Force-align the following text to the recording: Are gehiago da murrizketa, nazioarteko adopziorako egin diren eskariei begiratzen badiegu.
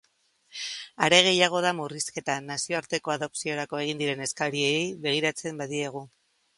Are 1.07 1.19
gehiago 1.27 1.61
da 1.65 1.73
murrizketa, 1.81 2.39
nazioarteko 2.47 3.15
adopziorako 3.19 3.85
egin 3.85 4.05
diren 4.07 4.27
eskariei 4.29 4.77
begiratzen 5.09 5.65
badiegu. 5.65 6.09